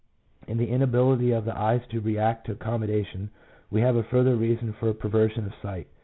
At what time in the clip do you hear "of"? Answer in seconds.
1.31-1.45, 5.45-5.53